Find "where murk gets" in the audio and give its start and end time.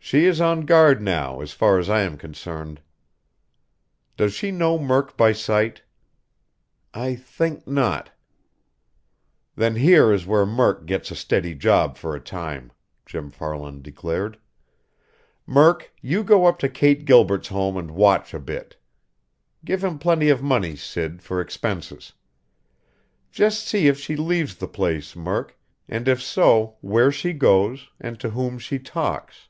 10.26-11.10